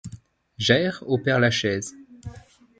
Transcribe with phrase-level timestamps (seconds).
[0.57, 1.93] J’erre au Père-Lachaise